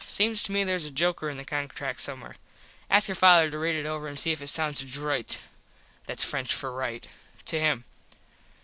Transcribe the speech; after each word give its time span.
Seems 0.07 0.41
to 0.41 0.51
me 0.51 0.63
theres 0.65 0.85
a 0.85 0.89
joker 0.89 1.29
in 1.29 1.37
the 1.37 1.45
contract 1.45 2.01
somewhere. 2.01 2.35
Ask 2.89 3.07
your 3.07 3.13
father 3.13 3.51
to 3.51 3.59
read 3.59 3.75
it 3.75 3.85
over 3.85 4.07
an 4.07 4.17
see 4.17 4.31
if 4.31 4.41
it 4.41 4.47
sound 4.47 4.91
droit 4.91 5.37
(thats 6.07 6.23
French 6.23 6.51
for 6.55 6.71
right) 6.73 7.05
to 7.45 7.59
him. 7.59 7.85